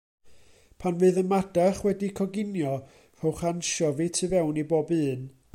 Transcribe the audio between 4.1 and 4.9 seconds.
tu fewn i